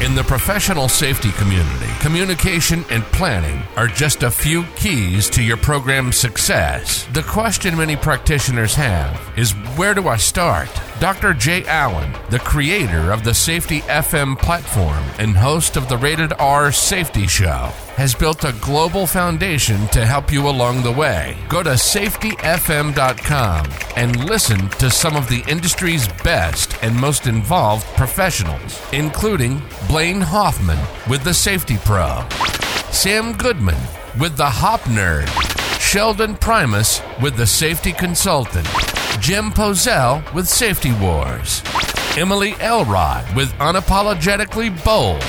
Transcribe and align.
In 0.00 0.14
the 0.14 0.24
professional 0.24 0.88
safety 0.88 1.30
community, 1.32 1.92
communication 2.00 2.86
and 2.88 3.04
planning 3.12 3.62
are 3.76 3.86
just 3.86 4.22
a 4.22 4.30
few 4.30 4.64
keys 4.74 5.28
to 5.28 5.42
your 5.42 5.58
program's 5.58 6.16
success. 6.16 7.04
The 7.12 7.22
question 7.22 7.76
many 7.76 7.96
practitioners 7.96 8.74
have 8.76 9.20
is 9.36 9.52
where 9.76 9.92
do 9.92 10.08
I 10.08 10.16
start? 10.16 10.70
Dr. 11.00 11.34
Jay 11.34 11.66
Allen, 11.66 12.14
the 12.30 12.38
creator 12.38 13.12
of 13.12 13.24
the 13.24 13.34
Safety 13.34 13.80
FM 13.80 14.38
platform 14.38 15.04
and 15.18 15.36
host 15.36 15.76
of 15.76 15.90
the 15.90 15.98
Rated 15.98 16.32
R 16.38 16.72
Safety 16.72 17.26
Show, 17.26 17.70
has 17.96 18.14
built 18.14 18.44
a 18.44 18.54
global 18.60 19.06
foundation 19.06 19.86
to 19.88 20.06
help 20.06 20.32
you 20.32 20.48
along 20.48 20.82
the 20.82 20.92
way. 20.92 21.36
Go 21.48 21.62
to 21.62 21.70
safetyfm.com 21.70 23.66
and 23.96 24.24
listen 24.24 24.68
to 24.68 24.90
some 24.90 25.16
of 25.16 25.28
the 25.28 25.42
industry's 25.48 26.08
best 26.24 26.76
and 26.82 26.94
most 26.94 27.26
involved 27.26 27.86
professionals, 27.96 28.80
including 28.92 29.62
Blaine 29.88 30.20
Hoffman 30.20 30.78
with 31.08 31.24
the 31.24 31.34
Safety 31.34 31.76
Pro, 31.84 32.26
Sam 32.90 33.32
Goodman 33.36 33.80
with 34.18 34.36
the 34.36 34.48
Hop 34.48 34.80
Nerd, 34.82 35.28
Sheldon 35.80 36.36
Primus 36.36 37.02
with 37.22 37.36
the 37.36 37.46
Safety 37.46 37.92
Consultant, 37.92 38.66
Jim 39.20 39.50
Pozell 39.50 40.22
with 40.34 40.48
Safety 40.48 40.92
Wars, 40.92 41.62
Emily 42.16 42.54
Elrod 42.60 43.24
with 43.36 43.52
Unapologetically 43.58 44.84
Bold, 44.84 45.22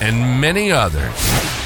and 0.00 0.40
many 0.40 0.70
others. 0.70 1.59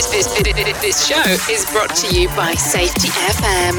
This, 0.00 0.32
this, 0.32 0.80
this, 0.80 1.06
show 1.06 1.52
is 1.52 1.70
brought 1.72 1.94
to 1.94 2.18
you 2.18 2.28
by 2.28 2.54
Safety 2.54 3.08
FM. 3.08 3.76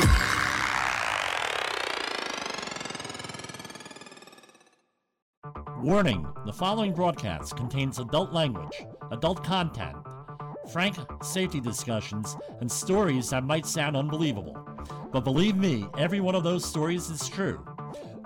Warning 5.81 6.27
the 6.45 6.53
following 6.53 6.93
broadcast 6.93 7.57
contains 7.57 7.97
adult 7.97 8.33
language, 8.33 8.83
adult 9.11 9.43
content, 9.43 9.97
frank 10.71 10.95
safety 11.23 11.59
discussions, 11.59 12.37
and 12.59 12.71
stories 12.71 13.31
that 13.31 13.43
might 13.43 13.65
sound 13.65 13.97
unbelievable. 13.97 14.55
But 15.11 15.21
believe 15.21 15.55
me, 15.55 15.87
every 15.97 16.19
one 16.19 16.35
of 16.35 16.43
those 16.43 16.63
stories 16.63 17.09
is 17.09 17.27
true. 17.27 17.65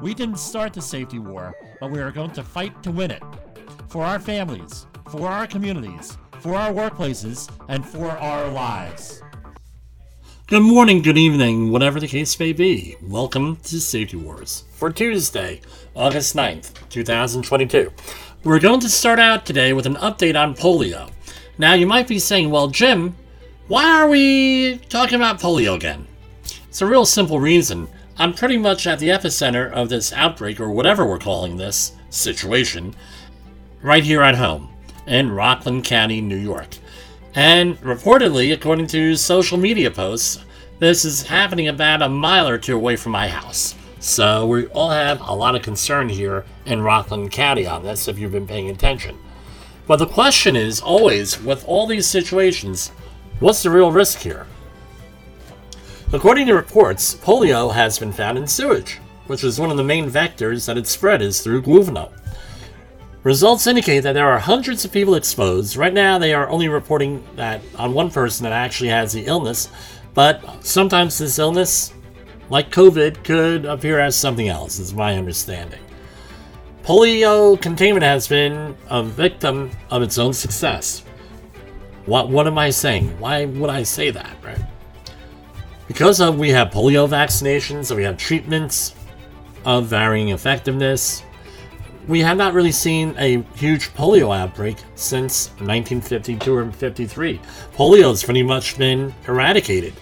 We 0.02 0.14
didn't 0.14 0.40
start 0.40 0.74
the 0.74 0.82
safety 0.82 1.20
war, 1.20 1.56
but 1.80 1.92
we 1.92 2.02
are 2.02 2.12
going 2.12 2.32
to 2.32 2.44
fight 2.44 2.84
to 2.84 2.92
win 2.92 3.12
it. 3.12 3.24
For 3.88 4.04
our 4.04 4.20
families, 4.20 4.86
for 5.10 5.30
our 5.30 5.48
communities, 5.48 6.18
for 6.46 6.54
our 6.54 6.72
workplaces, 6.72 7.50
and 7.70 7.84
for 7.84 8.08
our 8.08 8.48
lives. 8.50 9.24
Good 10.46 10.62
morning, 10.62 11.02
good 11.02 11.18
evening, 11.18 11.72
whatever 11.72 12.00
the 12.00 12.08
case 12.08 12.40
may 12.40 12.54
be. 12.54 12.96
Welcome 13.02 13.56
to 13.64 13.82
Safety 13.82 14.18
Wars 14.18 14.64
for 14.74 14.92
Tuesday, 14.92 15.62
August 15.96 16.36
9th, 16.36 16.88
2022. 16.90 17.92
We're 18.44 18.60
going 18.60 18.80
to 18.82 18.90
start 18.90 19.18
out 19.18 19.48
today 19.48 19.74
with 19.74 19.88
an 19.88 19.96
update 19.96 20.40
on 20.40 20.54
polio. 20.54 21.10
Now, 21.58 21.74
you 21.74 21.88
might 21.88 22.08
be 22.08 22.20
saying, 22.20 22.52
well, 22.52 22.68
Jim, 22.68 23.16
why 23.68 24.00
are 24.00 24.08
we 24.08 24.78
talking 24.88 25.16
about 25.16 25.40
polio 25.40 25.74
again? 25.74 26.06
It's 26.70 26.84
a 26.84 26.86
real 26.86 27.08
simple 27.08 27.40
reason. 27.40 27.88
I'm 28.20 28.36
pretty 28.36 28.60
much 28.60 28.86
at 28.86 29.00
the 29.00 29.10
epicenter 29.10 29.72
of 29.72 29.90
this 29.90 30.14
outbreak, 30.14 30.60
or 30.60 30.70
whatever 30.70 31.08
we're 31.08 31.18
calling 31.18 31.58
this 31.58 31.94
situation, 32.12 32.94
right 33.82 34.04
here 34.04 34.22
at 34.22 34.36
home 34.36 34.75
in 35.08 35.32
Rockland 35.32 35.84
County, 35.84 36.22
New 36.22 36.38
York. 36.38 36.78
And 37.34 37.78
reportedly, 37.82 38.54
according 38.54 38.88
to 38.88 39.16
social 39.16 39.58
media 39.58 39.92
posts, 39.92 40.44
this 40.80 41.06
is 41.06 41.24
happening 41.24 41.68
about 41.68 42.02
a 42.02 42.10
mile 42.10 42.48
or 42.48 42.58
two 42.58 42.76
away 42.76 42.96
from 42.96 43.12
my 43.12 43.28
house. 43.28 43.76
So 44.00 44.46
we 44.46 44.68
all 44.68 44.90
have 44.90 45.22
a 45.22 45.34
lot 45.34 45.56
of 45.56 45.62
concern 45.62 46.10
here 46.10 46.46
in 46.66 46.82
Rockland 46.82 47.32
County 47.32 47.66
on 47.66 47.84
this 47.84 48.08
if 48.08 48.20
you've 48.20 48.32
been 48.32 48.48
paying 48.48 48.70
attention. 48.70 49.18
But 49.88 49.98
the 49.98 50.08
question 50.08 50.56
is 50.56 50.82
always, 50.82 51.42
with 51.42 51.66
all 51.68 51.88
these 51.88 52.08
situations, 52.08 52.90
what's 53.40 53.64
the 53.64 53.70
real 53.70 53.92
risk 53.92 54.20
here? 54.20 54.48
According 56.14 56.48
to 56.48 56.56
reports, 56.56 57.16
polio 57.16 57.74
has 57.74 58.00
been 58.00 58.12
found 58.12 58.38
in 58.38 58.48
sewage, 58.48 59.00
which 59.28 59.44
is 59.44 59.60
one 59.60 59.72
of 59.72 59.78
the 59.78 59.84
main 59.84 60.10
vectors 60.10 60.66
that 60.66 60.78
it 60.78 60.88
spread 60.88 61.22
is 61.22 61.42
through 61.42 61.64
gluvinol. 61.64 62.12
Results 63.26 63.66
indicate 63.66 64.02
that 64.02 64.14
there 64.14 64.30
are 64.30 64.38
hundreds 64.38 64.86
of 64.86 64.92
people 64.92 65.16
exposed. 65.16 65.78
Right 65.78 65.96
now, 65.96 66.20
they 66.20 66.32
are 66.36 66.48
only 66.48 66.70
reporting 66.70 67.24
that 67.36 67.60
on 67.76 67.92
one 67.92 68.12
person 68.12 68.44
that 68.44 68.54
actually 68.54 68.92
has 68.92 69.14
the 69.14 69.26
illness, 69.26 69.68
but 70.14 70.64
sometimes 70.64 71.18
this 71.18 71.40
illness, 71.40 71.92
like 72.52 72.70
COVID, 72.70 73.24
could 73.24 73.66
appear 73.66 74.00
as 74.00 74.16
something 74.16 74.48
else, 74.48 74.78
is 74.78 74.94
my 74.94 75.18
understanding. 75.18 75.80
Polio 76.84 77.60
containment 77.60 78.04
has 78.04 78.28
been 78.28 78.78
a 78.92 79.02
victim 79.02 79.72
of 79.90 80.04
its 80.04 80.20
own 80.20 80.32
success. 80.32 81.00
What, 82.06 82.30
what 82.30 82.46
am 82.46 82.60
I 82.60 82.70
saying? 82.70 83.20
Why 83.20 83.46
would 83.46 83.72
I 83.72 83.82
say 83.82 84.12
that, 84.12 84.36
right? 84.44 84.62
Because 85.88 86.22
of 86.22 86.38
we 86.38 86.50
have 86.50 86.68
polio 86.68 87.10
vaccinations 87.10 87.90
and 87.90 87.98
we 87.98 88.04
have 88.04 88.18
treatments 88.18 88.94
of 89.66 89.88
varying 89.88 90.30
effectiveness, 90.30 91.24
we 92.08 92.22
have 92.22 92.38
not 92.38 92.54
really 92.54 92.72
seen 92.72 93.16
a 93.18 93.42
huge 93.56 93.94
polio 93.94 94.36
outbreak 94.36 94.78
since 94.96 95.50
1952 95.60 96.56
or 96.56 96.72
53. 96.72 97.40
Polio 97.74 98.10
has 98.10 98.24
pretty 98.24 98.44
much 98.44 98.78
been 98.78 99.14
eradicated. 99.28 99.94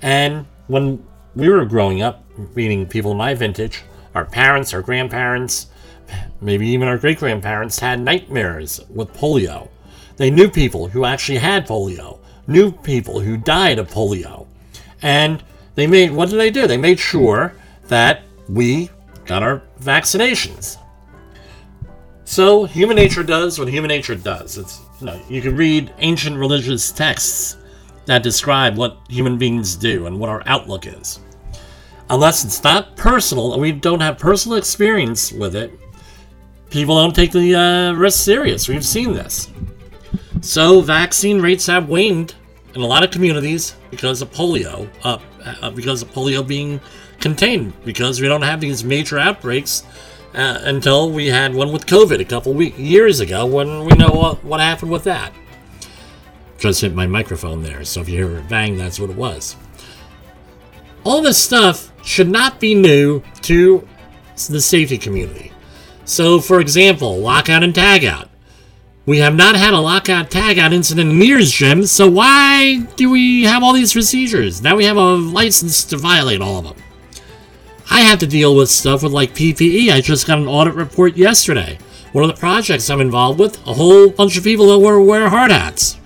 And 0.00 0.46
when 0.68 1.04
we 1.34 1.48
were 1.48 1.64
growing 1.64 2.02
up, 2.02 2.24
meaning 2.54 2.86
people 2.86 3.14
my 3.14 3.34
vintage, 3.34 3.82
our 4.14 4.24
parents, 4.24 4.72
our 4.72 4.82
grandparents, 4.82 5.66
maybe 6.40 6.66
even 6.68 6.88
our 6.88 6.98
great 6.98 7.18
grandparents 7.18 7.78
had 7.78 8.00
nightmares 8.00 8.80
with 8.88 9.12
polio. 9.12 9.68
They 10.16 10.30
knew 10.30 10.50
people 10.50 10.88
who 10.88 11.04
actually 11.04 11.38
had 11.38 11.66
polio, 11.66 12.18
knew 12.46 12.72
people 12.72 13.20
who 13.20 13.36
died 13.36 13.78
of 13.78 13.90
polio. 13.90 14.46
And 15.02 15.42
they 15.74 15.86
made, 15.86 16.12
what 16.12 16.30
did 16.30 16.38
they 16.38 16.50
do? 16.50 16.66
They 16.66 16.76
made 16.76 16.98
sure 16.98 17.54
that 17.88 18.22
we 18.48 18.90
got 19.26 19.42
our 19.42 19.62
vaccinations. 19.80 20.78
So 22.32 22.64
human 22.64 22.96
nature 22.96 23.22
does 23.22 23.58
what 23.58 23.68
human 23.68 23.90
nature 23.90 24.14
does. 24.14 24.56
It's 24.56 24.80
you 25.00 25.06
know 25.06 25.20
you 25.28 25.42
can 25.42 25.54
read 25.54 25.92
ancient 25.98 26.34
religious 26.34 26.90
texts 26.90 27.58
that 28.06 28.22
describe 28.22 28.78
what 28.78 28.96
human 29.10 29.36
beings 29.36 29.76
do 29.76 30.06
and 30.06 30.18
what 30.18 30.30
our 30.30 30.42
outlook 30.46 30.86
is. 30.86 31.20
Unless 32.08 32.46
it's 32.46 32.64
not 32.64 32.96
personal 32.96 33.52
and 33.52 33.60
we 33.60 33.70
don't 33.70 34.00
have 34.00 34.18
personal 34.18 34.56
experience 34.56 35.30
with 35.30 35.54
it, 35.54 35.78
people 36.70 36.96
don't 36.96 37.14
take 37.14 37.32
the 37.32 37.54
uh, 37.54 37.92
risk 37.92 38.24
serious. 38.24 38.66
We've 38.66 38.82
seen 38.82 39.12
this. 39.12 39.50
So 40.40 40.80
vaccine 40.80 41.42
rates 41.42 41.66
have 41.66 41.90
waned 41.90 42.34
in 42.74 42.80
a 42.80 42.86
lot 42.86 43.04
of 43.04 43.10
communities 43.10 43.76
because 43.90 44.22
of 44.22 44.30
polio, 44.30 44.88
uh, 45.04 45.18
uh, 45.44 45.70
because 45.72 46.00
of 46.00 46.10
polio 46.12 46.48
being 46.48 46.80
contained, 47.20 47.74
because 47.84 48.22
we 48.22 48.26
don't 48.26 48.40
have 48.40 48.58
these 48.58 48.82
major 48.82 49.18
outbreaks 49.18 49.84
uh, 50.34 50.60
until 50.62 51.10
we 51.10 51.26
had 51.28 51.54
one 51.54 51.72
with 51.72 51.86
COVID 51.86 52.20
a 52.20 52.24
couple 52.24 52.54
week, 52.54 52.74
years 52.76 53.20
ago 53.20 53.46
when 53.46 53.84
we 53.84 53.92
know 53.94 54.10
what, 54.10 54.44
what 54.44 54.60
happened 54.60 54.90
with 54.90 55.04
that. 55.04 55.32
Just 56.58 56.80
hit 56.80 56.94
my 56.94 57.06
microphone 57.06 57.62
there, 57.62 57.84
so 57.84 58.00
if 58.00 58.08
you 58.08 58.16
hear 58.16 58.38
a 58.38 58.42
bang, 58.42 58.76
that's 58.76 59.00
what 59.00 59.10
it 59.10 59.16
was. 59.16 59.56
All 61.04 61.20
this 61.20 61.42
stuff 61.42 61.92
should 62.04 62.28
not 62.28 62.60
be 62.60 62.74
new 62.74 63.22
to 63.42 63.86
the 64.48 64.60
safety 64.60 64.98
community. 64.98 65.52
So, 66.04 66.40
for 66.40 66.60
example, 66.60 67.18
lockout 67.18 67.62
and 67.62 67.74
tagout. 67.74 68.28
We 69.04 69.18
have 69.18 69.34
not 69.34 69.56
had 69.56 69.74
a 69.74 69.80
lockout 69.80 70.30
tagout 70.30 70.72
incident 70.72 71.10
in 71.10 71.20
years, 71.20 71.50
Jim, 71.50 71.86
so 71.86 72.08
why 72.08 72.86
do 72.96 73.10
we 73.10 73.42
have 73.44 73.62
all 73.64 73.72
these 73.72 73.92
procedures? 73.92 74.62
Now 74.62 74.76
we 74.76 74.84
have 74.84 74.96
a 74.96 75.14
license 75.14 75.82
to 75.84 75.96
violate 75.96 76.40
all 76.40 76.58
of 76.58 76.64
them. 76.64 76.76
I 77.92 78.00
have 78.00 78.18
to 78.20 78.26
deal 78.26 78.56
with 78.56 78.70
stuff 78.70 79.02
with 79.02 79.12
like 79.12 79.34
PPE. 79.34 79.92
I 79.92 80.00
just 80.00 80.26
got 80.26 80.38
an 80.38 80.48
audit 80.48 80.74
report 80.74 81.16
yesterday. 81.16 81.78
One 82.12 82.24
of 82.24 82.34
the 82.34 82.40
projects 82.40 82.88
I'm 82.90 83.00
involved 83.00 83.38
with, 83.38 83.58
a 83.66 83.74
whole 83.74 84.10
bunch 84.10 84.36
of 84.36 84.44
people 84.44 84.66
that 84.68 84.78
wear, 84.78 85.00
wear 85.00 85.28
hard 85.28 85.50
hats. 85.50 85.98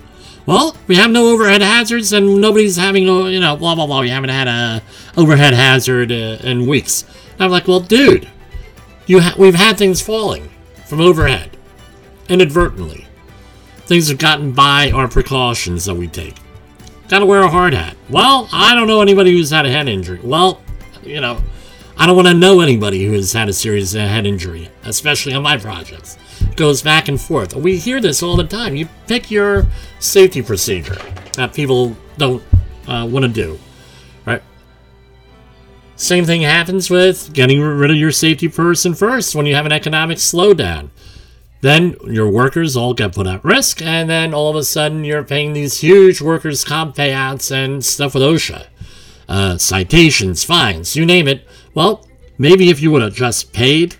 Well, 0.46 0.76
we 0.86 0.96
have 0.96 1.10
no 1.10 1.28
overhead 1.32 1.60
hazards, 1.60 2.12
and 2.12 2.40
nobody's 2.40 2.76
having, 2.76 3.08
a, 3.08 3.28
you 3.30 3.40
know, 3.40 3.56
blah 3.56 3.74
blah 3.74 3.86
blah. 3.86 4.00
We 4.00 4.10
haven't 4.10 4.30
had 4.30 4.46
a 4.48 4.82
overhead 5.16 5.54
hazard 5.54 6.12
uh, 6.12 6.38
in 6.42 6.66
weeks. 6.66 7.04
And 7.32 7.42
I'm 7.42 7.50
like, 7.50 7.66
well, 7.66 7.80
dude, 7.80 8.28
you 9.06 9.20
ha- 9.20 9.34
we've 9.38 9.56
had 9.56 9.76
things 9.78 10.00
falling 10.00 10.50
from 10.86 11.00
overhead 11.00 11.56
inadvertently. 12.28 13.06
things 13.86 14.08
have 14.08 14.18
gotten 14.18 14.52
by 14.52 14.90
our 14.90 15.08
precautions 15.08 15.84
that 15.84 15.94
we 15.94 16.08
take. 16.08 16.34
Gotta 17.08 17.26
wear 17.26 17.42
a 17.42 17.48
hard 17.48 17.74
hat. 17.74 17.96
Well, 18.10 18.48
I 18.52 18.74
don't 18.74 18.86
know 18.88 19.00
anybody 19.00 19.32
who's 19.32 19.50
had 19.50 19.66
a 19.66 19.70
head 19.70 19.88
injury. 19.88 20.20
Well, 20.22 20.60
you 21.02 21.20
know, 21.20 21.40
I 21.98 22.06
don't 22.06 22.16
want 22.16 22.28
to 22.28 22.34
know 22.34 22.60
anybody 22.60 23.06
who 23.06 23.12
has 23.12 23.32
had 23.32 23.48
a 23.48 23.52
serious 23.52 23.94
head 23.94 24.26
injury, 24.26 24.68
especially 24.84 25.32
on 25.32 25.42
my 25.42 25.56
projects. 25.56 26.18
It 26.40 26.56
goes 26.56 26.82
back 26.82 27.08
and 27.08 27.20
forth. 27.20 27.54
We 27.54 27.78
hear 27.78 28.00
this 28.00 28.22
all 28.22 28.36
the 28.36 28.44
time. 28.44 28.76
You 28.76 28.88
pick 29.06 29.30
your 29.30 29.66
safety 29.98 30.42
procedure 30.42 30.98
that 31.34 31.54
people 31.54 31.96
don't 32.18 32.42
uh, 32.86 33.08
want 33.10 33.24
to 33.24 33.30
do, 33.30 33.58
right? 34.26 34.42
Same 35.96 36.26
thing 36.26 36.42
happens 36.42 36.90
with 36.90 37.32
getting 37.32 37.62
rid 37.62 37.90
of 37.90 37.96
your 37.96 38.12
safety 38.12 38.48
person 38.48 38.94
first 38.94 39.34
when 39.34 39.46
you 39.46 39.54
have 39.54 39.66
an 39.66 39.72
economic 39.72 40.18
slowdown. 40.18 40.90
Then 41.62 41.96
your 42.04 42.28
workers 42.28 42.76
all 42.76 42.92
get 42.92 43.14
put 43.14 43.26
at 43.26 43.42
risk, 43.42 43.80
and 43.80 44.08
then 44.10 44.34
all 44.34 44.50
of 44.50 44.56
a 44.56 44.64
sudden 44.64 45.04
you're 45.04 45.24
paying 45.24 45.54
these 45.54 45.80
huge 45.80 46.20
workers' 46.20 46.64
comp 46.64 46.94
payouts 46.94 47.50
and 47.50 47.82
stuff 47.82 48.12
with 48.12 48.22
OSHA. 48.22 48.66
Uh, 49.28 49.58
citations, 49.58 50.44
fines, 50.44 50.94
you 50.94 51.04
name 51.06 51.26
it. 51.26 51.46
Well, 51.76 52.08
maybe 52.38 52.70
if 52.70 52.80
you 52.80 52.90
would 52.90 53.02
have 53.02 53.12
just 53.12 53.52
paid 53.52 53.96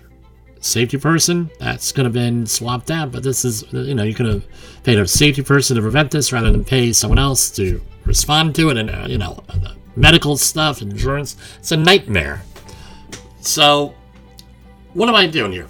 safety 0.61 0.97
person, 0.97 1.51
that's 1.59 1.91
going 1.91 2.05
to 2.05 2.09
been 2.09 2.47
swapped 2.47 2.89
out. 2.89 3.11
But 3.11 3.21
this 3.21 3.45
is, 3.45 3.71
you 3.71 3.93
know, 3.93 4.01
you 4.01 4.15
could 4.15 4.25
have 4.25 4.43
paid 4.83 4.97
a 4.97 5.07
safety 5.07 5.43
person 5.43 5.75
to 5.75 5.81
prevent 5.83 6.09
this 6.09 6.33
rather 6.33 6.51
than 6.51 6.65
pay 6.65 6.91
someone 6.91 7.19
else 7.19 7.51
to 7.51 7.79
respond 8.03 8.55
to 8.55 8.69
it. 8.69 8.77
And, 8.77 8.89
uh, 8.89 9.05
you 9.07 9.19
know, 9.19 9.43
medical 9.95 10.37
stuff, 10.37 10.81
insurance, 10.81 11.37
it's 11.59 11.71
a 11.71 11.77
nightmare. 11.77 12.41
So, 13.41 13.93
what 14.93 15.07
am 15.07 15.13
I 15.13 15.27
doing 15.27 15.51
here? 15.51 15.67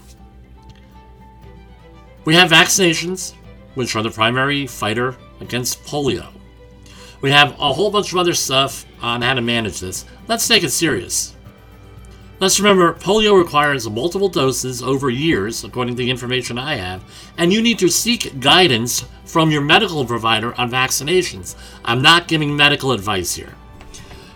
We 2.24 2.36
have 2.36 2.50
vaccinations, 2.50 3.34
which 3.76 3.98
are 3.98 4.02
the 4.02 4.12
primary 4.12 4.66
fighter 4.66 5.18
against 5.42 5.84
polio. 5.84 6.30
We 7.20 7.32
have 7.32 7.52
a 7.60 7.74
whole 7.74 7.92
bunch 7.92 8.14
of 8.14 8.18
other 8.18 8.34
stuff 8.34 8.86
on 9.02 9.22
how 9.22 9.34
to 9.34 9.42
manage 9.42 9.82
this. 9.82 10.06
Let's 10.30 10.48
take 10.48 10.64
it 10.64 10.70
serious. 10.70 11.34
Let's 12.40 12.60
remember, 12.60 12.94
polio 12.94 13.36
requires 13.36 13.90
multiple 13.90 14.30
doses 14.30 14.84
over 14.84 15.10
years, 15.10 15.64
according 15.64 15.96
to 15.96 16.04
the 16.04 16.12
information 16.12 16.60
I 16.60 16.76
have, 16.76 17.04
and 17.36 17.52
you 17.52 17.64
need 17.64 17.80
to 17.80 17.90
seek 17.90 18.40
guidance 18.40 19.06
from 19.26 19.50
your 19.50 19.62
medical 19.62 20.06
provider 20.06 20.54
on 20.56 20.70
vaccinations. 20.70 21.56
I'm 21.84 22.04
not 22.04 22.28
giving 22.28 22.56
medical 22.56 22.92
advice 22.92 23.34
here. 23.34 23.56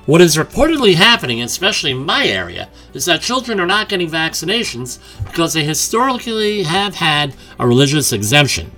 What 0.07 0.19
is 0.19 0.35
reportedly 0.35 0.95
happening, 0.95 1.43
especially 1.43 1.91
in 1.91 2.03
my 2.03 2.25
area, 2.25 2.69
is 2.95 3.05
that 3.05 3.21
children 3.21 3.59
are 3.59 3.67
not 3.67 3.87
getting 3.87 4.09
vaccinations 4.09 4.97
because 5.23 5.53
they 5.53 5.63
historically 5.63 6.63
have 6.63 6.95
had 6.95 7.35
a 7.59 7.67
religious 7.67 8.11
exemption. 8.11 8.71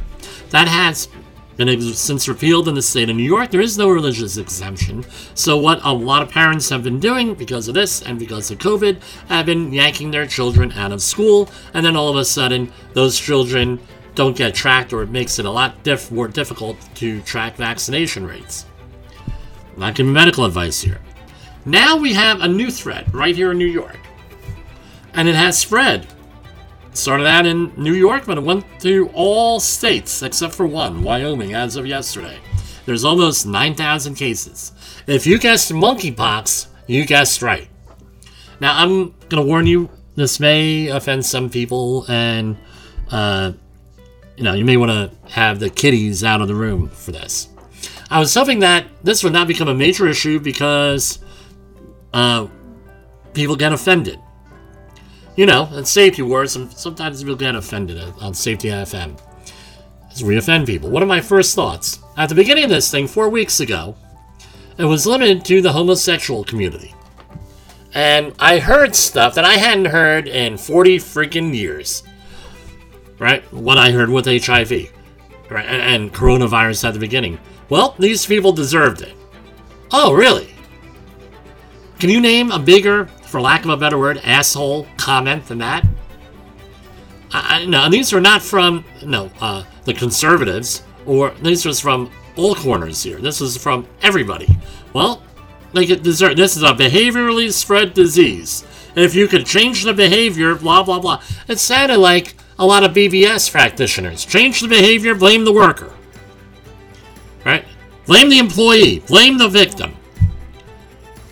That 0.49 0.67
has 0.67 1.07
been 1.57 1.81
since 1.81 2.27
repealed 2.27 2.67
in 2.67 2.75
the 2.75 2.81
state 2.81 3.09
of 3.09 3.15
New 3.15 3.23
York. 3.23 3.51
There 3.51 3.61
is 3.61 3.77
no 3.77 3.89
religious 3.89 4.37
exemption. 4.37 5.05
So, 5.35 5.57
what 5.57 5.79
a 5.83 5.93
lot 5.93 6.21
of 6.21 6.29
parents 6.29 6.69
have 6.69 6.83
been 6.83 6.99
doing 6.99 7.35
because 7.35 7.67
of 7.67 7.73
this 7.73 8.01
and 8.01 8.17
because 8.17 8.49
of 8.51 8.57
COVID 8.57 9.01
have 9.27 9.45
been 9.45 9.71
yanking 9.71 10.11
their 10.11 10.27
children 10.27 10.71
out 10.73 10.91
of 10.91 11.01
school, 11.01 11.49
and 11.73 11.85
then 11.85 11.95
all 11.95 12.09
of 12.09 12.15
a 12.15 12.25
sudden, 12.25 12.71
those 12.93 13.19
children 13.19 13.79
don't 14.15 14.37
get 14.37 14.55
tracked, 14.55 14.93
or 14.93 15.03
it 15.03 15.09
makes 15.09 15.39
it 15.39 15.45
a 15.45 15.51
lot 15.51 15.81
diff- 15.83 16.11
more 16.11 16.27
difficult 16.27 16.77
to 16.95 17.21
track 17.21 17.55
vaccination 17.55 18.25
rates. 18.25 18.65
I'm 19.73 19.79
not 19.79 19.95
giving 19.95 20.13
medical 20.13 20.45
advice 20.45 20.81
here. 20.81 20.99
Now 21.65 21.97
we 21.97 22.13
have 22.13 22.41
a 22.41 22.47
new 22.47 22.69
threat 22.69 23.11
right 23.13 23.35
here 23.35 23.51
in 23.51 23.57
New 23.57 23.65
York. 23.65 23.97
And 25.13 25.27
it 25.27 25.35
has 25.35 25.57
spread. 25.57 26.07
Started 26.93 27.25
out 27.25 27.45
in 27.45 27.73
New 27.75 27.93
York, 27.93 28.25
but 28.25 28.37
it 28.37 28.43
went 28.43 28.65
to 28.81 29.09
all 29.13 29.59
states 29.59 30.21
except 30.21 30.53
for 30.53 30.67
one, 30.67 31.01
Wyoming, 31.01 31.53
as 31.53 31.75
of 31.75 31.87
yesterday. 31.87 32.37
There's 32.85 33.03
almost 33.03 33.47
9,000 33.47 34.15
cases. 34.15 34.71
If 35.07 35.25
you 35.25 35.39
guessed 35.39 35.71
monkeypox, 35.71 36.67
you 36.87 37.05
guessed 37.05 37.41
right. 37.41 37.67
Now, 38.59 38.77
I'm 38.77 39.11
going 39.29 39.43
to 39.43 39.43
warn 39.43 39.65
you, 39.65 39.89
this 40.15 40.39
may 40.39 40.87
offend 40.87 41.25
some 41.25 41.49
people, 41.49 42.05
and, 42.09 42.57
uh, 43.09 43.53
you 44.37 44.43
know, 44.43 44.53
you 44.53 44.65
may 44.65 44.77
want 44.77 44.91
to 44.91 45.31
have 45.31 45.59
the 45.59 45.69
kiddies 45.69 46.23
out 46.23 46.41
of 46.41 46.47
the 46.47 46.55
room 46.55 46.89
for 46.89 47.11
this. 47.11 47.47
I 48.09 48.19
was 48.19 48.33
hoping 48.33 48.59
that 48.59 48.85
this 49.03 49.23
would 49.23 49.33
not 49.33 49.47
become 49.47 49.67
a 49.67 49.73
major 49.73 50.07
issue 50.07 50.39
because 50.39 51.19
uh, 52.13 52.47
people 53.33 53.55
get 53.55 53.73
offended. 53.73 54.19
You 55.35 55.45
know, 55.45 55.67
and 55.71 55.87
safety 55.87 56.21
wars, 56.21 56.55
and 56.55 56.71
sometimes 56.71 57.21
people 57.21 57.35
get 57.35 57.55
offended 57.55 57.99
on 58.21 58.33
Safety 58.33 58.69
FM. 58.69 59.19
As 60.11 60.23
we 60.23 60.37
offend 60.37 60.67
people. 60.67 60.91
One 60.91 61.01
of 61.01 61.09
my 61.09 61.21
first 61.21 61.55
thoughts 61.55 61.99
at 62.17 62.29
the 62.29 62.35
beginning 62.35 62.65
of 62.65 62.69
this 62.69 62.91
thing 62.91 63.07
four 63.07 63.29
weeks 63.29 63.59
ago, 63.59 63.95
it 64.77 64.85
was 64.85 65.07
limited 65.07 65.43
to 65.45 65.61
the 65.61 65.71
homosexual 65.71 66.43
community. 66.43 66.93
And 67.95 68.33
I 68.39 68.59
heard 68.59 68.95
stuff 68.95 69.35
that 69.35 69.45
I 69.45 69.53
hadn't 69.53 69.85
heard 69.85 70.27
in 70.27 70.57
40 70.57 70.97
freaking 70.97 71.53
years. 71.55 72.03
Right? 73.19 73.43
What 73.53 73.77
I 73.77 73.91
heard 73.91 74.09
with 74.09 74.25
HIV. 74.25 74.91
Right? 75.49 75.65
And, 75.65 75.81
and 75.81 76.13
coronavirus 76.13 76.87
at 76.87 76.93
the 76.93 76.99
beginning. 76.99 77.39
Well, 77.69 77.95
these 77.97 78.25
people 78.25 78.51
deserved 78.51 79.01
it. 79.01 79.15
Oh, 79.91 80.13
really? 80.13 80.53
Can 81.99 82.09
you 82.09 82.19
name 82.19 82.51
a 82.51 82.59
bigger, 82.59 83.07
for 83.33 83.41
lack 83.41 83.65
of 83.65 83.71
a 83.71 83.77
better 83.77 83.97
word, 83.97 84.21
asshole 84.23 84.85
comment 84.95 85.47
than 85.47 85.57
that? 85.57 85.83
I, 87.31 87.65
no, 87.65 87.89
these 87.89 88.13
are 88.13 88.21
not 88.21 88.43
from 88.43 88.85
no 89.03 89.31
uh, 89.41 89.63
the 89.85 89.93
conservatives, 89.95 90.83
or 91.07 91.31
these 91.41 91.65
was 91.65 91.79
from 91.79 92.11
all 92.35 92.53
corners 92.53 93.01
here. 93.01 93.17
This 93.17 93.41
is 93.41 93.57
from 93.57 93.87
everybody. 94.03 94.55
Well, 94.93 95.23
they 95.73 95.87
could 95.87 96.03
deserve. 96.03 96.37
This 96.37 96.55
is 96.55 96.61
a 96.61 96.73
behaviorally 96.73 97.51
spread 97.51 97.95
disease. 97.95 98.63
If 98.95 99.15
you 99.15 99.27
could 99.27 99.47
change 99.47 99.83
the 99.83 99.95
behavior, 99.95 100.53
blah 100.53 100.83
blah 100.83 100.99
blah. 100.99 101.23
It 101.47 101.57
sounded 101.57 101.97
like 101.97 102.35
a 102.59 102.65
lot 102.67 102.83
of 102.83 102.91
BBS 102.91 103.51
practitioners. 103.51 104.25
Change 104.25 104.61
the 104.61 104.67
behavior, 104.67 105.15
blame 105.15 105.43
the 105.43 105.53
worker. 105.53 105.91
Right? 107.43 107.65
Blame 108.05 108.29
the 108.29 108.37
employee, 108.37 108.99
blame 109.07 109.39
the 109.39 109.49
victim. 109.49 109.95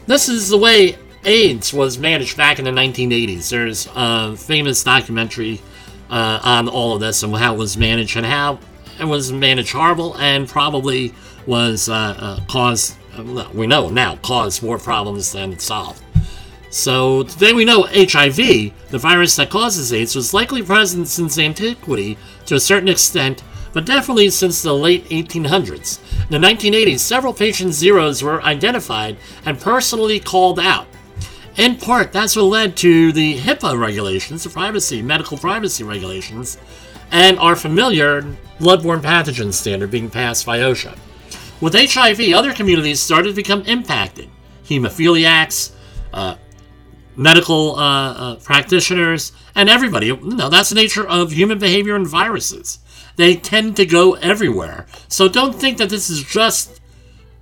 This 0.07 0.27
is 0.29 0.49
the 0.49 0.57
way 0.57 0.97
AIDS 1.23 1.73
was 1.73 1.97
managed 1.97 2.37
back 2.37 2.59
in 2.59 2.65
the 2.65 2.71
1980s. 2.71 3.49
There's 3.49 3.87
a 3.95 4.35
famous 4.35 4.83
documentary 4.83 5.61
uh, 6.09 6.39
on 6.43 6.67
all 6.67 6.95
of 6.95 6.99
this 6.99 7.23
and 7.23 7.35
how 7.35 7.53
it 7.53 7.57
was 7.57 7.77
managed 7.77 8.17
and 8.17 8.25
how 8.25 8.59
it 8.99 9.05
was 9.05 9.31
managed 9.31 9.71
horrible 9.71 10.17
and 10.17 10.47
probably 10.47 11.13
was 11.45 11.89
uh, 11.89 12.15
uh, 12.17 12.39
caused, 12.47 12.95
we 13.53 13.67
know 13.67 13.89
now, 13.89 14.15
caused 14.17 14.63
more 14.63 14.77
problems 14.77 15.31
than 15.31 15.53
it 15.53 15.61
solved. 15.61 16.03
So 16.69 17.23
today 17.23 17.53
we 17.53 17.65
know 17.65 17.83
HIV, 17.83 18.37
the 18.89 18.97
virus 18.97 19.35
that 19.35 19.49
causes 19.49 19.91
AIDS, 19.91 20.15
was 20.15 20.33
likely 20.33 20.63
present 20.63 21.07
since 21.07 21.37
antiquity 21.37 22.17
to 22.45 22.55
a 22.55 22.59
certain 22.59 22.89
extent 22.89 23.43
but 23.73 23.85
definitely 23.85 24.29
since 24.29 24.61
the 24.61 24.73
late 24.73 25.05
1800s. 25.05 25.99
In 26.29 26.41
the 26.41 26.47
1980s, 26.47 26.99
several 26.99 27.33
patient 27.33 27.73
zeros 27.73 28.21
were 28.21 28.41
identified 28.43 29.17
and 29.45 29.59
personally 29.59 30.19
called 30.19 30.59
out. 30.59 30.87
In 31.57 31.75
part, 31.75 32.11
that's 32.11 32.35
what 32.35 32.43
led 32.43 32.77
to 32.77 33.11
the 33.11 33.37
HIPAA 33.37 33.77
regulations, 33.77 34.43
the 34.43 34.49
privacy, 34.49 35.01
medical 35.01 35.37
privacy 35.37 35.83
regulations, 35.83 36.57
and 37.11 37.37
our 37.39 37.55
familiar 37.55 38.21
bloodborne 38.59 39.01
pathogen 39.01 39.53
standard 39.53 39.91
being 39.91 40.09
passed 40.09 40.45
by 40.45 40.59
OSHA. 40.59 40.97
With 41.59 41.73
HIV, 41.75 42.33
other 42.33 42.53
communities 42.53 43.01
started 43.01 43.29
to 43.29 43.35
become 43.35 43.63
impacted. 43.63 44.29
Hemophiliacs, 44.65 45.73
uh, 46.13 46.35
medical 47.17 47.75
uh, 47.75 48.13
uh, 48.13 48.35
practitioners, 48.37 49.33
and 49.53 49.69
everybody. 49.69 50.07
You 50.07 50.17
know, 50.17 50.49
that's 50.49 50.69
the 50.69 50.75
nature 50.75 51.05
of 51.05 51.31
human 51.33 51.59
behavior 51.59 51.95
and 51.95 52.07
viruses. 52.07 52.79
They 53.17 53.35
tend 53.35 53.75
to 53.75 53.85
go 53.85 54.13
everywhere. 54.15 54.85
So 55.09 55.27
don't 55.27 55.53
think 55.53 55.77
that 55.79 55.89
this 55.89 56.09
is 56.09 56.23
just 56.23 56.79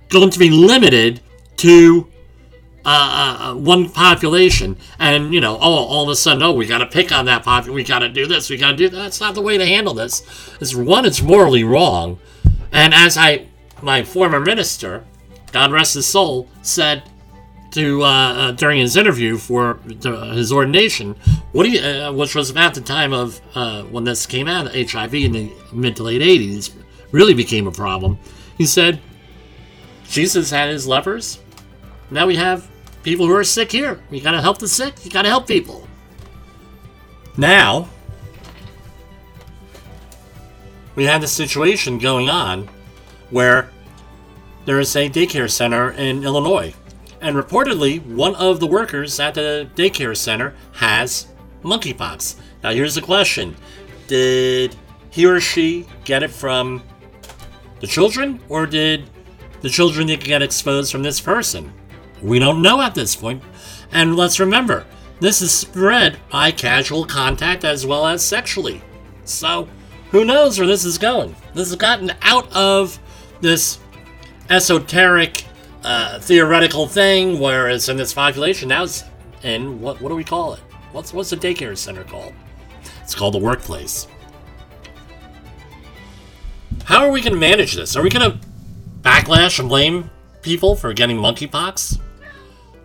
going 0.08 0.30
to 0.30 0.38
be 0.38 0.50
limited 0.50 1.20
to 1.58 2.09
uh, 2.84 2.88
uh, 3.42 3.50
uh 3.50 3.54
one 3.54 3.88
population 3.90 4.76
and 4.98 5.34
you 5.34 5.40
know 5.40 5.56
oh 5.56 5.84
all 5.84 6.04
of 6.04 6.08
a 6.08 6.16
sudden 6.16 6.42
oh 6.42 6.52
we 6.52 6.66
got 6.66 6.78
to 6.78 6.86
pick 6.86 7.12
on 7.12 7.26
that 7.26 7.42
population 7.42 7.74
we 7.74 7.84
got 7.84 7.98
to 7.98 8.08
do 8.08 8.26
this 8.26 8.48
we 8.48 8.56
got 8.56 8.70
to 8.70 8.76
do 8.76 8.88
that. 8.88 8.96
that's 8.96 9.20
not 9.20 9.34
the 9.34 9.42
way 9.42 9.58
to 9.58 9.66
handle 9.66 9.94
this 9.94 10.22
it's 10.60 10.74
one 10.74 11.04
it's 11.04 11.20
morally 11.20 11.64
wrong 11.64 12.18
and 12.72 12.94
as 12.94 13.16
i 13.16 13.46
my 13.82 14.02
former 14.02 14.40
minister 14.40 15.04
god 15.52 15.70
rest 15.70 15.94
his 15.94 16.06
soul 16.06 16.48
said 16.62 17.02
to 17.72 18.02
uh, 18.02 18.06
uh, 18.06 18.50
during 18.52 18.80
his 18.80 18.96
interview 18.96 19.36
for 19.36 19.74
his 20.32 20.52
ordination, 20.52 21.14
what 21.52 21.64
do 21.64 21.70
you, 21.70 21.80
uh, 21.80 22.12
which 22.12 22.34
was 22.34 22.50
about 22.50 22.74
the 22.74 22.80
time 22.80 23.12
of 23.12 23.40
when 23.90 24.04
this 24.04 24.26
came 24.26 24.48
out, 24.48 24.74
HIV 24.74 25.14
in 25.14 25.32
the 25.32 25.52
mid 25.72 25.96
to 25.96 26.02
late 26.02 26.22
'80s, 26.22 26.72
really 27.12 27.34
became 27.34 27.66
a 27.66 27.72
problem. 27.72 28.18
He 28.58 28.66
said, 28.66 29.00
"Jesus 30.08 30.50
had 30.50 30.68
his 30.68 30.86
lepers. 30.86 31.38
Now 32.10 32.26
we 32.26 32.36
have 32.36 32.68
people 33.02 33.26
who 33.26 33.34
are 33.34 33.44
sick 33.44 33.72
here. 33.72 34.00
We 34.10 34.20
got 34.20 34.32
to 34.32 34.40
help 34.40 34.58
the 34.58 34.68
sick. 34.68 35.04
You 35.04 35.10
got 35.10 35.22
to 35.22 35.28
help 35.28 35.46
people." 35.46 35.86
Now, 37.36 37.88
we 40.94 41.04
have 41.04 41.22
a 41.22 41.28
situation 41.28 41.98
going 41.98 42.28
on 42.28 42.68
where 43.30 43.70
there 44.64 44.78
is 44.80 44.94
a 44.96 45.08
daycare 45.08 45.50
center 45.50 45.92
in 45.92 46.24
Illinois. 46.24 46.74
And 47.20 47.36
reportedly, 47.36 48.04
one 48.06 48.34
of 48.36 48.60
the 48.60 48.66
workers 48.66 49.20
at 49.20 49.34
the 49.34 49.68
daycare 49.74 50.16
center 50.16 50.54
has 50.72 51.26
monkeypox. 51.62 52.36
Now, 52.62 52.70
here's 52.70 52.94
the 52.94 53.00
question 53.00 53.56
Did 54.06 54.76
he 55.10 55.26
or 55.26 55.40
she 55.40 55.86
get 56.04 56.22
it 56.22 56.30
from 56.30 56.82
the 57.80 57.86
children, 57.86 58.40
or 58.48 58.66
did 58.66 59.08
the 59.60 59.68
children 59.68 60.06
get 60.06 60.42
exposed 60.42 60.92
from 60.92 61.02
this 61.02 61.20
person? 61.20 61.72
We 62.22 62.38
don't 62.38 62.62
know 62.62 62.80
at 62.80 62.94
this 62.94 63.16
point. 63.16 63.42
And 63.92 64.16
let's 64.16 64.40
remember, 64.40 64.86
this 65.20 65.42
is 65.42 65.52
spread 65.52 66.18
by 66.30 66.50
casual 66.50 67.04
contact 67.04 67.64
as 67.64 67.86
well 67.86 68.06
as 68.06 68.24
sexually. 68.24 68.82
So, 69.24 69.68
who 70.10 70.24
knows 70.24 70.58
where 70.58 70.66
this 70.66 70.84
is 70.84 70.98
going? 70.98 71.36
This 71.54 71.68
has 71.68 71.76
gotten 71.76 72.12
out 72.22 72.50
of 72.52 72.98
this 73.40 73.78
esoteric, 74.48 75.44
uh, 75.84 76.18
theoretical 76.20 76.86
thing, 76.86 77.38
whereas 77.38 77.88
in 77.88 77.96
this 77.96 78.12
population 78.12 78.68
now 78.68 78.84
it's 78.84 79.04
in 79.42 79.80
what 79.80 80.00
what 80.00 80.08
do 80.08 80.14
we 80.14 80.24
call 80.24 80.54
it? 80.54 80.60
What's 80.92 81.12
what's 81.12 81.30
the 81.30 81.36
daycare 81.36 81.76
center 81.76 82.04
called? 82.04 82.34
It's 83.02 83.14
called 83.14 83.34
the 83.34 83.38
workplace. 83.38 84.06
How 86.84 87.04
are 87.04 87.10
we 87.10 87.20
going 87.20 87.34
to 87.34 87.38
manage 87.38 87.74
this? 87.74 87.96
Are 87.96 88.02
we 88.02 88.10
going 88.10 88.32
to 88.32 88.38
backlash 89.02 89.60
and 89.60 89.68
blame 89.68 90.10
people 90.42 90.74
for 90.74 90.92
getting 90.92 91.16
monkeypox? 91.16 92.00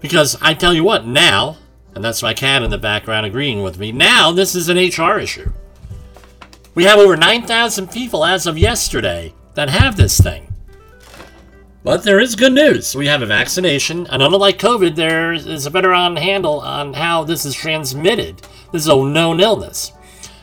Because 0.06 0.38
I 0.40 0.54
tell 0.54 0.72
you 0.72 0.84
what, 0.84 1.08
now, 1.08 1.58
and 1.96 2.04
that's 2.04 2.22
my 2.22 2.36
cat 2.36 2.62
in 2.62 2.70
the 2.70 2.78
background 2.78 3.26
agreeing 3.26 3.64
with 3.64 3.80
me, 3.80 3.92
now 3.92 4.32
this 4.32 4.54
is 4.54 4.70
an 4.70 4.78
HR 4.78 5.18
issue. 5.18 5.52
We 6.76 6.84
have 6.84 7.00
over 7.00 7.18
9,000 7.18 7.90
people 7.90 8.24
as 8.24 8.46
of 8.46 8.56
yesterday 8.56 9.34
that 9.56 9.68
have 9.70 9.98
this 9.98 10.20
thing. 10.22 10.54
But 11.84 12.04
there 12.04 12.20
is 12.20 12.36
good 12.36 12.54
news. 12.54 12.96
We 12.96 13.08
have 13.08 13.24
a 13.24 13.26
vaccination, 13.26 14.06
and 14.12 14.22
unlike 14.22 14.60
COVID, 14.60 14.96
there 14.96 15.34
is 15.34 15.66
a 15.66 15.72
better 15.72 15.92
on 15.92 16.18
handle 16.18 16.60
on 16.60 16.94
how 16.94 17.24
this 17.24 17.44
is 17.44 17.56
transmitted. 17.56 18.44
This 18.72 18.84
is 18.84 18.88
a 18.88 18.96
known 18.96 19.40
illness. 19.40 19.92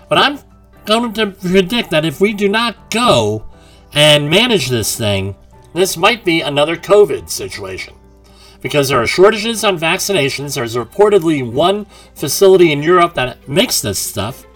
But 0.09 0.19
I'm 0.19 0.41
going 0.87 1.13
to 1.13 1.31
predict 1.31 1.91
that 1.91 2.05
if 2.05 2.21
we 2.21 2.33
do 2.33 2.49
not 2.49 2.91
go 2.91 3.47
and 3.93 4.29
manage 4.29 4.71
this 4.71 4.97
thing, 4.97 5.37
this 5.73 5.97
might 5.97 6.25
be 6.25 6.41
another 6.41 6.75
COVID 6.75 7.31
situation. 7.31 7.95
Because 8.63 8.89
there 8.89 9.03
are 9.03 9.07
shortages 9.07 9.65
on 9.65 9.79
vaccinations, 9.79 10.55
there's 10.55 10.77
reportedly 10.77 11.47
one 11.49 11.85
facility 12.15 12.73
in 12.73 12.83
Europe 12.83 13.13
that 13.15 13.47
makes 13.49 13.83
this 13.83 13.99
stuff, 13.99 14.47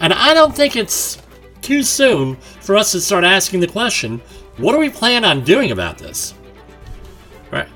and 0.00 0.12
I 0.12 0.34
don't 0.34 0.54
think 0.54 0.76
it's 0.76 1.22
too 1.62 1.82
soon 1.84 2.36
for 2.60 2.76
us 2.76 2.92
to 2.92 3.00
start 3.00 3.24
asking 3.24 3.60
the 3.60 3.68
question 3.68 4.20
what 4.58 4.72
do 4.72 4.78
we 4.78 4.90
plan 4.90 5.24
on 5.24 5.44
doing 5.44 5.70
about 5.70 5.96
this? 5.96 6.34
Right? 7.50 7.68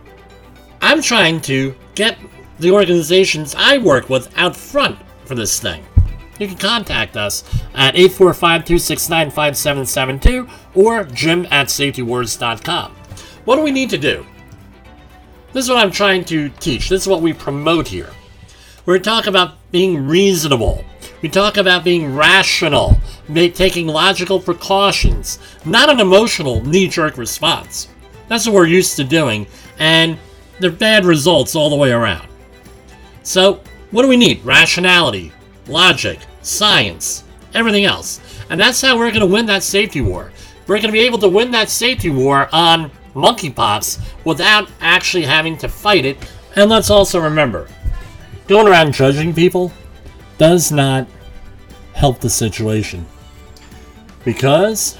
I'm 0.82 1.00
trying 1.00 1.40
to 1.42 1.74
get 1.94 2.18
the 2.58 2.70
organizations 2.70 3.54
I 3.56 3.78
work 3.78 4.10
with 4.10 4.30
out 4.36 4.54
front 4.54 4.98
for 5.24 5.34
this 5.34 5.58
thing. 5.58 5.82
You 6.38 6.48
can 6.48 6.58
contact 6.58 7.16
us 7.16 7.44
at 7.74 7.94
845-269-5772 7.94 10.50
or 10.74 11.04
jim 11.04 11.46
at 11.50 11.68
safetywars.com. 11.68 12.92
What 13.46 13.56
do 13.56 13.62
we 13.62 13.70
need 13.70 13.88
to 13.90 13.98
do? 13.98 14.26
This 15.52 15.64
is 15.64 15.70
what 15.70 15.78
I'm 15.78 15.90
trying 15.90 16.24
to 16.26 16.48
teach. 16.48 16.88
This 16.88 17.02
is 17.02 17.08
what 17.08 17.22
we 17.22 17.32
promote 17.32 17.88
here. 17.88 18.10
We're 18.84 18.98
talking 18.98 19.30
about 19.30 19.54
being 19.70 20.06
reasonable. 20.06 20.84
We 21.22 21.28
talk 21.28 21.56
about 21.56 21.82
being 21.82 22.14
rational, 22.14 22.98
taking 23.32 23.86
logical 23.86 24.38
precautions, 24.38 25.38
not 25.64 25.90
an 25.90 25.98
emotional 25.98 26.64
knee 26.64 26.88
jerk 26.88 27.16
response. 27.16 27.88
That's 28.28 28.46
what 28.46 28.54
we're 28.54 28.66
used 28.66 28.96
to 28.96 29.04
doing, 29.04 29.46
and 29.78 30.18
they're 30.60 30.70
bad 30.70 31.04
results 31.04 31.54
all 31.54 31.70
the 31.70 31.76
way 31.76 31.90
around. 31.90 32.28
So, 33.22 33.60
what 33.90 34.02
do 34.02 34.08
we 34.08 34.16
need? 34.16 34.44
Rationality, 34.44 35.32
logic, 35.68 36.20
science, 36.42 37.24
everything 37.54 37.84
else. 37.84 38.20
And 38.50 38.60
that's 38.60 38.80
how 38.80 38.96
we're 38.96 39.10
going 39.10 39.20
to 39.20 39.26
win 39.26 39.46
that 39.46 39.62
safety 39.62 40.00
war. 40.00 40.32
We're 40.66 40.76
going 40.76 40.88
to 40.88 40.92
be 40.92 41.00
able 41.00 41.18
to 41.18 41.28
win 41.28 41.50
that 41.52 41.70
safety 41.70 42.10
war 42.10 42.48
on 42.52 42.90
monkeypox 43.16 43.98
without 44.24 44.70
actually 44.80 45.24
having 45.24 45.56
to 45.58 45.68
fight 45.68 46.04
it. 46.04 46.18
And 46.54 46.70
let's 46.70 46.90
also 46.90 47.20
remember 47.20 47.68
going 48.46 48.68
around 48.68 48.92
judging 48.92 49.34
people 49.34 49.72
does 50.38 50.70
not 50.70 51.08
help 51.94 52.20
the 52.20 52.30
situation. 52.30 53.04
Because 54.24 54.98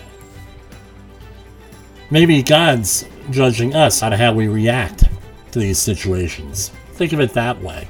maybe 2.11 2.43
God's 2.43 3.07
judging 3.31 3.75
us 3.75 4.03
on 4.03 4.13
how 4.13 4.33
we 4.33 4.49
react 4.49 5.05
to 5.53 5.59
these 5.59 5.79
situations. 5.79 6.71
Think 6.93 7.13
of 7.13 7.21
it 7.21 7.33
that 7.35 7.61
way. 7.61 7.89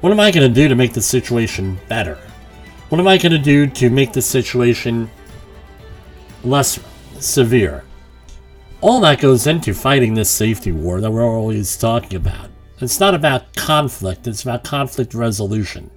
What 0.00 0.12
am 0.12 0.20
I 0.20 0.30
going 0.30 0.48
to 0.48 0.54
do 0.54 0.68
to 0.68 0.74
make 0.74 0.94
the 0.94 1.02
situation 1.02 1.78
better? 1.88 2.18
What 2.88 2.98
am 2.98 3.06
I 3.06 3.18
going 3.18 3.32
to 3.32 3.38
do 3.38 3.66
to 3.66 3.90
make 3.90 4.12
the 4.12 4.22
situation 4.22 5.10
less 6.42 6.80
severe? 7.20 7.84
All 8.82 9.00
that 9.00 9.20
goes 9.20 9.46
into 9.46 9.74
fighting 9.74 10.14
this 10.14 10.30
safety 10.30 10.72
war 10.72 11.02
that 11.02 11.10
we're 11.10 11.22
always 11.22 11.76
talking 11.76 12.16
about. 12.16 12.48
It's 12.80 12.98
not 12.98 13.14
about 13.14 13.54
conflict, 13.54 14.26
it's 14.26 14.42
about 14.42 14.64
conflict 14.64 15.12
resolution. 15.12 15.90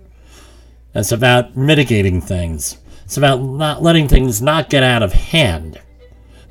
It's 0.93 1.13
about 1.13 1.55
mitigating 1.55 2.19
things. 2.19 2.79
It's 3.05 3.15
about 3.15 3.41
not 3.41 3.81
letting 3.81 4.09
things 4.09 4.41
not 4.41 4.69
get 4.69 4.83
out 4.83 5.01
of 5.01 5.13
hand. 5.13 5.79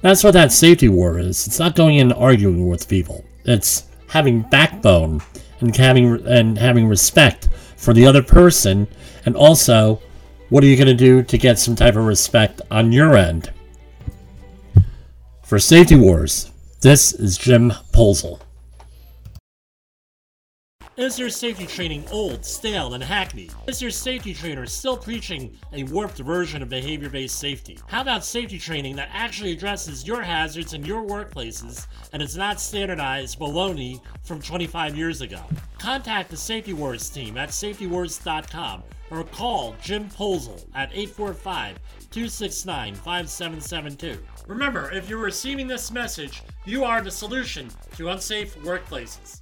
That's 0.00 0.24
what 0.24 0.32
that 0.32 0.52
safety 0.52 0.88
war 0.88 1.18
is. 1.18 1.46
It's 1.46 1.58
not 1.58 1.76
going 1.76 1.96
in 1.96 2.10
and 2.10 2.18
arguing 2.18 2.66
with 2.66 2.88
people. 2.88 3.22
It's 3.44 3.84
having 4.08 4.40
backbone 4.40 5.20
and 5.60 5.76
having 5.76 6.26
and 6.26 6.56
having 6.56 6.88
respect 6.88 7.50
for 7.76 7.92
the 7.92 8.06
other 8.06 8.22
person 8.22 8.88
and 9.26 9.36
also 9.36 10.00
what 10.48 10.64
are 10.64 10.66
you 10.66 10.76
going 10.76 10.86
to 10.86 10.94
do 10.94 11.22
to 11.22 11.36
get 11.36 11.58
some 11.58 11.76
type 11.76 11.96
of 11.96 12.06
respect 12.06 12.62
on 12.70 12.90
your 12.90 13.16
end? 13.16 13.50
For 15.52 15.58
Safety 15.58 15.96
Wars, 15.96 16.50
this 16.80 17.12
is 17.12 17.36
Jim 17.36 17.72
Polzel. 17.92 18.40
Is 20.96 21.18
your 21.18 21.28
safety 21.28 21.66
training 21.66 22.06
old, 22.10 22.42
stale, 22.46 22.94
and 22.94 23.04
hackneyed? 23.04 23.52
Is 23.66 23.82
your 23.82 23.90
safety 23.90 24.32
trainer 24.32 24.64
still 24.64 24.96
preaching 24.96 25.54
a 25.74 25.84
warped 25.84 26.16
version 26.20 26.62
of 26.62 26.70
behavior 26.70 27.10
based 27.10 27.38
safety? 27.38 27.78
How 27.86 28.00
about 28.00 28.24
safety 28.24 28.58
training 28.58 28.96
that 28.96 29.10
actually 29.12 29.52
addresses 29.52 30.06
your 30.06 30.22
hazards 30.22 30.72
in 30.72 30.86
your 30.86 31.06
workplaces 31.06 31.86
and 32.14 32.22
is 32.22 32.34
not 32.34 32.58
standardized 32.58 33.38
baloney 33.38 34.00
from 34.24 34.40
25 34.40 34.96
years 34.96 35.20
ago? 35.20 35.42
Contact 35.78 36.30
the 36.30 36.36
Safety 36.38 36.72
Wars 36.72 37.10
team 37.10 37.36
at 37.36 37.52
safetywars.com 37.52 38.82
or 39.12 39.24
call 39.24 39.76
Jim 39.82 40.08
Polzel 40.08 40.64
at 40.74 40.90
845 40.92 41.78
269 42.10 42.94
5772. 42.94 44.18
Remember, 44.46 44.90
if 44.90 45.08
you're 45.08 45.18
receiving 45.18 45.66
this 45.66 45.90
message, 45.90 46.42
you 46.64 46.82
are 46.84 47.02
the 47.02 47.10
solution 47.10 47.68
to 47.96 48.08
unsafe 48.08 48.56
workplaces. 48.60 49.41